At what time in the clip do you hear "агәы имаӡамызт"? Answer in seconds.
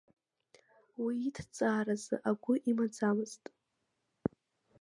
2.29-3.43